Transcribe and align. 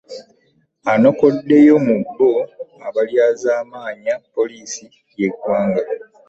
Anokoddwayo 0.91 1.75
mu 1.85 1.97
abo 2.09 2.31
abaalyazaamaanya 2.87 4.13
poliisi 4.35 4.83
y'eggwanga. 5.19 5.81